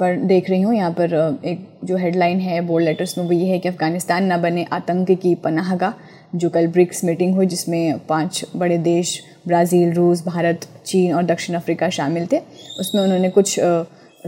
[0.00, 3.46] पर देख रही हूँ, यहाँ पर एक जो हेडलाइन है बोल्ड लेटर्स में वो ये
[3.46, 5.92] है कि अफ़गानिस्तान न बने आतंक की पनाहगा
[6.34, 11.56] जो कल ब्रिक्स मीटिंग हुई, जिसमें पाँच बड़े देश, ब्राज़ील, रूस, भारत, चीन और दक्षिण
[11.56, 12.38] अफ्रीका शामिल थे।
[12.80, 13.58] उसमें उन्होंने कुछ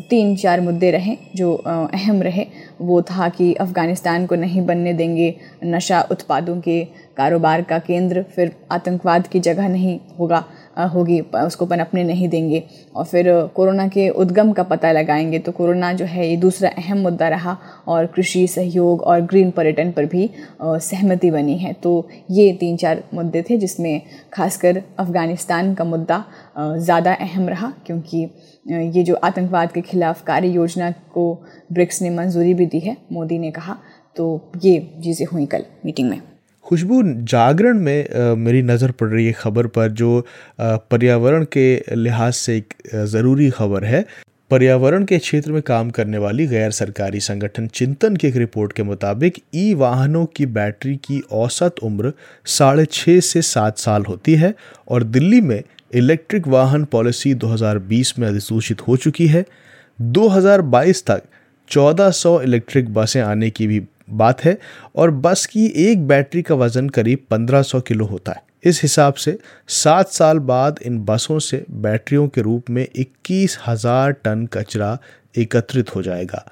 [0.01, 2.47] तीन चार मुद्दे रहे, जो अहम रहे।
[2.83, 6.85] वो था कि अफ़गानिस्तान को नहीं बनने देंगे, नशा उत्पादों के
[7.17, 10.45] कारोबार का केंद्र, फिर आतंकवाद की जगह नहीं होगा।
[10.87, 12.63] होगी उसको पनपने नहीं देंगे।
[12.95, 16.99] और फिर कोरोना के उद्गम का पता लगाएँगे तो कोरोना जो है, ये दूसरा अहम
[16.99, 17.57] मुद्दा रहा
[17.89, 20.29] और कृषि सहयोग और ग्रीन पर्यटन पर भी
[20.63, 24.01] सहमति बनी है। तो ये तीन चार मुद्दे थे, जिसमें
[24.33, 26.25] खासकर अफ़गानिस्तान का मुद्दा
[26.59, 28.29] ज़्यादा अहम रहा, क्योंकि
[28.67, 31.33] ये जो आतंकवाद के खिलाफ कार्य योजना को
[31.73, 33.77] ब्रिक्स ने मंजूरी भी दी है, मोदी ने कहा।
[34.17, 36.21] तो ये चीज़ें हुई कल मीटिंग में।
[36.67, 40.27] खुशबू जागरण में आ, मेरी नज़र पड़ रही है खबर पर जो
[40.61, 42.75] पर्यावरण के लिहाज से एक
[43.07, 44.05] ज़रूरी खबर है।
[44.51, 48.83] पर्यावरण के क्षेत्र में काम करने वाली गैर सरकारी संगठन चिंतन की एक रिपोर्ट के
[48.83, 52.13] मुताबिक ई वाहनों की बैटरी की औसत उम्र
[52.47, 54.55] साढ़े छः से सात साल होती है
[54.89, 55.63] और दिल्ली में
[55.95, 59.45] इलेक्ट्रिक वाहन पॉलिसी 2020 में अधिसूचित हो चुकी है।
[59.99, 61.23] 2022 तक
[61.71, 64.59] 1400 इलेक्ट्रिक बसें आने की भी बात है
[64.97, 69.39] और बस की एक बैटरी का वज़न करीब 1500 किलो होता है। इस हिसाब से
[69.69, 74.99] सात साल बाद इन बसों से बैटरियों के रूप में इक्कीस हज़ार टन कचरा
[75.39, 76.45] एकत्रित हो जाएगा।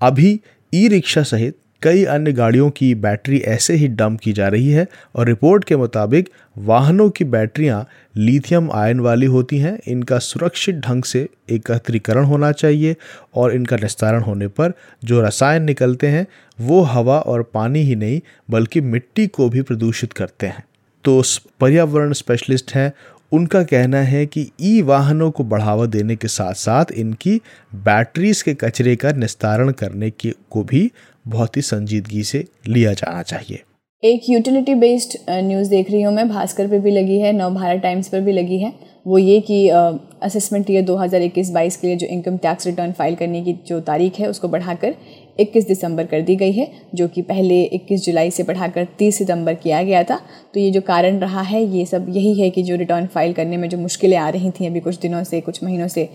[0.00, 0.40] अभी
[0.72, 4.86] ई रिक्शा सहित कई अन्य गाड़ियों की बैटरी ऐसे ही डंप की जा रही है
[5.14, 7.86] और रिपोर्ट के मुताबिक वाहनों की बैटरियाँ
[8.16, 12.96] लिथियम आयन वाली होती हैं। इनका सुरक्षित ढंग से एकत्रीकरण होना चाहिए
[13.34, 14.72] और इनका निस्तारण होने पर
[15.04, 16.26] जो रसायन निकलते हैं,
[16.60, 20.64] वो हवा और पानी ही नहीं, बल्कि मिट्टी को भी प्रदूषित करते हैं।
[21.04, 21.22] तो
[21.60, 22.92] पर्यावरण स्पेशलिस्ट हैं।
[23.32, 27.40] उनका कहना है कि ई वाहनों को बढ़ावा देने के साथ साथ इनकी
[27.74, 30.90] बैटरीज के कचरे का निस्तारण करने के, को भी
[31.26, 33.62] बहुत ही संजीदगी से लिया जाना चाहिए।
[34.02, 37.82] एक यूटिलिटी बेस्ड न्यूज़ देख रही हूँ मैं, भास्कर पे भी लगी है, नव भारत
[37.82, 38.72] टाइम्स पर भी लगी है।
[39.06, 43.52] वो ये कि असेसमेंट ईयर 2021-22 के लिए जो इनकम टैक्स रिटर्न फ़ाइल करने की
[43.66, 44.94] जो तारीख है, उसको बढ़ाकर
[45.40, 49.54] 21 दिसंबर कर दी गई है, जो कि पहले 21 जुलाई से बढ़ाकर 30 सितंबर
[49.56, 50.20] किया गया था।
[50.54, 53.56] तो ये जो कारण रहा है, ये सब यही है कि जो रिटर्न फ़ाइल करने
[53.56, 56.08] में जो मुश्किलें आ रही थी अभी कुछ दिनों से, कुछ महीनों से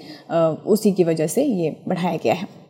[0.67, 2.61] उसी की वजह से ये बढ़ाया गया है।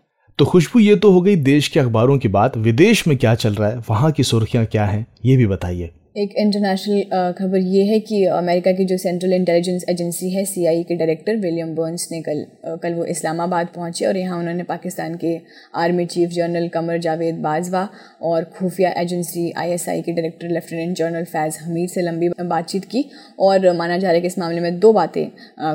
[0.41, 3.56] तो खुशबू ये तो हो गई देश के अखबारों की बात, विदेश में क्या चल
[3.56, 8.00] रहा है, वहाँ की सुर्खियाँ क्या हैं, ये भी बताइए। एक इंटरनेशनल खबर ये है
[8.00, 12.43] कि अमेरिका की जो सेंट्रल इंटेलिजेंस एजेंसी है सीआईए के डायरेक्टर विलियम बर्न्स ने कल
[12.84, 15.36] कल वो इस्लामाबाद पहुँचे और यहाँ उन्होंने पाकिस्तान के
[15.76, 17.88] army chief general Qamar Javed Bajwa
[18.21, 23.06] और खुफिया एजेंसी आईएसआई के director lieutenant general Faiz Hameed से लंबी बातचीत की
[23.39, 25.26] और माना जा रहा है कि इस मामले में दो बातें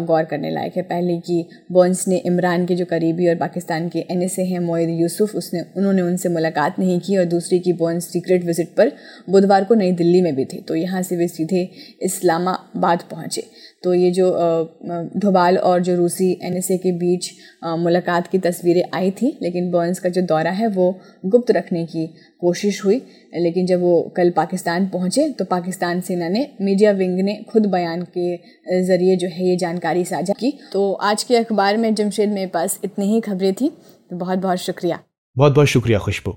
[0.06, 4.04] गौर करने लायक है। पहले कि बर्न्स ने इमरान के जो करीबी और पाकिस्तान के
[4.10, 7.72] एन एस ए हैं मोयद यूसुफ उसने, उन्होंने उनसे मुलाकात नहीं की और दूसरी की
[7.74, 8.92] बर्न्स सीक्रेट विज़िट पर
[9.30, 11.68] बुधवार को नई दिल्ली में भी थे। तो यहाँ से वे सीधे
[12.02, 13.44] इस्लामाबाद पहुँचे।
[13.84, 14.30] तो ये जो
[15.16, 17.30] धोबाल और जो रूसी एनएसए के बीच
[17.78, 20.94] मुलाकात की तस्वीरें आई थी, लेकिन बर्न्स का जो दौरा है वो
[21.26, 22.06] गुप्त रखने की
[22.40, 23.00] कोशिश हुई।
[23.36, 28.06] लेकिन जब वो कल पाकिस्तान पहुँचे तो पाकिस्तान सेना ने मीडिया विंग ने खुद बयान
[28.16, 28.36] के
[28.84, 32.78] ज़रिए जो है ये जानकारी साझा की। तो आज के अखबार में जमशेद मेरे पास
[32.84, 33.68] इतनी ही खबरें थी।
[34.10, 34.98] तो बहुत बहुत शुक्रिया।
[35.36, 36.36] बहुत बहुत शुक्रिया खुशबू।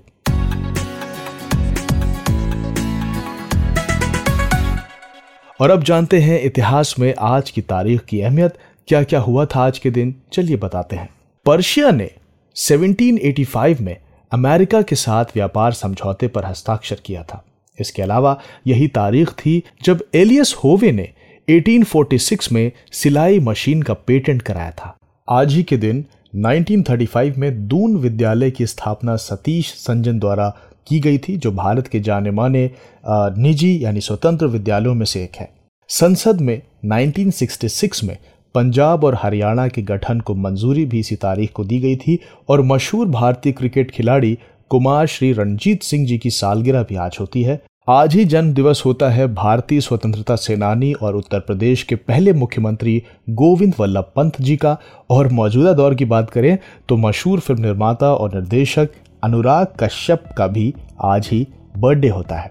[5.60, 9.60] और अब जानते हैं इतिहास में आज की तारीख की अहमियत क्या क्या हुआ था
[9.60, 11.08] आज के दिन, चलिए बताते हैं।
[11.46, 12.10] पर्शिया ने
[12.56, 13.96] 1785 में
[14.32, 17.44] अमेरिका के साथ व्यापार समझौते पर हस्ताक्षर किया था।
[17.80, 21.08] इसके अलावा यही तारीख थी जब एलियस होवे ने
[21.48, 24.96] 1846 में सिलाई मशीन का पेटेंट कराया था।
[25.30, 31.18] आज ही के दिन 1935 में दून विद्यालय की स्थापना सतीश संजन द्वारा की गई
[31.18, 32.70] थी, जो भारत के जाने माने
[33.06, 35.48] निजी यानी स्वतंत्र विद्यालयों में से एक है।
[35.90, 38.16] संसद में 1966 में
[38.54, 42.62] पंजाब और हरियाणा के गठन को मंजूरी भी इसी तारीख को दी गई थी और
[42.62, 44.38] मशहूर भारतीय क्रिकेट खिलाड़ी
[44.70, 48.82] कुमार श्री रणजीत सिंह जी की सालगिरह भी आज होती है। आज ही जन्म दिवस
[48.86, 54.56] होता है भारतीय स्वतंत्रता सेनानी और उत्तर प्रदेश के पहले मुख्यमंत्री गोविंद वल्लभ पंत जी
[54.56, 54.76] का।
[55.10, 56.56] और मौजूदा दौर की बात करें
[56.88, 58.88] तो मशहूर फ़िल्म निर्माता और निर्देशक
[59.22, 60.72] अनुराग कश्यप का भी
[61.04, 61.46] आज ही
[61.78, 62.50] बर्थडे होता है।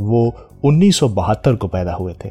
[0.00, 2.30] वो उन्नीस सौ बहत्तर को पैदा हुए थे।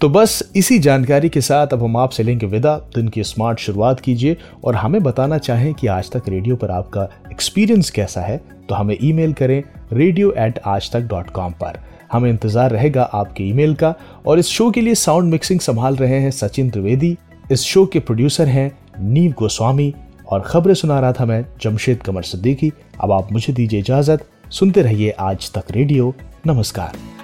[0.00, 4.00] तो बस इसी जानकारी के साथ अब हम आपसे लेंगे विदा। दिन की स्मार्ट शुरुआत
[4.00, 8.74] कीजिए और हमें बताना चाहें कि आज तक रेडियो पर आपका एक्सपीरियंस कैसा है तो
[8.74, 11.78] हमें ईमेल करें रेडियो एट आज तक डॉट कॉम पर।
[12.12, 13.94] हमें इंतज़ार रहेगा आपके ईमेल का
[14.26, 17.16] और इस शो के लिए साउंड मिक्सिंग संभाल रहे हैं सचिन त्रिवेदी।
[17.50, 18.70] इस शो के प्रोड्यूसर हैं
[19.02, 19.92] नीव गोस्वामी
[20.30, 24.82] और खबरें सुना रहा था मैं जमशेद कमर सिद्दीकी। अब आप मुझे दीजिए इजाज़त। सुनते
[24.82, 26.14] रहिए आज तक रेडियो।
[26.46, 27.19] नमस्कार।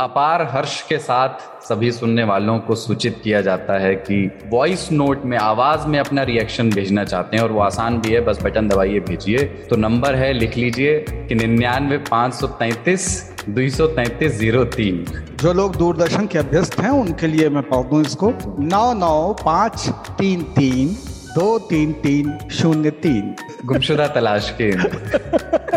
[0.00, 5.24] अपार हर्ष के साथ सभी सुनने वालों को सूचित किया जाता है कि वॉइस नोट
[5.24, 8.68] में आवाज़ में अपना रिएक्शन भेजना चाहते हैं और वो आसान भी है बस बटन
[8.68, 14.32] दबाइए भेजिए। तो नंबर है लिख लीजिए कि निन्यानवे पाँच सौ तैतीस दो सौ तैतीस
[14.32, 15.04] ज़ीरो तीन।
[15.42, 19.88] जो लोग दूरदर्शन के अभ्यस्त हैं उनके लिए मैं पढ़ दूँ इसको। नौ नौ पाँच
[20.18, 20.88] तीन तीन
[21.34, 24.72] दो तीन तीन शून्य तीन। गुमशुदा तलाश के।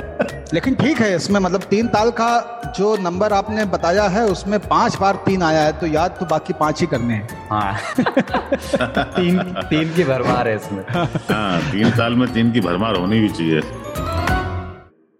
[0.54, 2.30] लेकिन ठीक है इसमें मतलब तीन ताल का
[2.78, 6.54] जो नंबर आपने बताया है उसमें पाँच बार तीन आया है तो याद तो बाकी
[6.54, 7.78] पाँच ही करने हैं। हाँ।
[9.18, 13.30] तीन तीन की भरमार है इसमें। हाँ तीन ताल में तीन की भरमार होनी भी
[13.30, 13.62] चाहिए।